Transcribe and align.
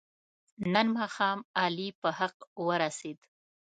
نن 0.73 0.87
ماښام 0.97 1.39
علي 1.63 1.89
په 2.01 2.09
حق 2.19 2.35
ورسید. 2.67 3.19